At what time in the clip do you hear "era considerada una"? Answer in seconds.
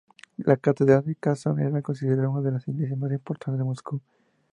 1.59-2.41